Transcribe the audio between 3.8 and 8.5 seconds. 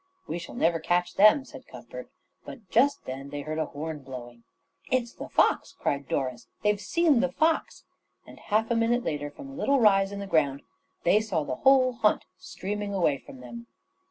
blowing. "It's the fox," cried Doris. "They've seen the fox," and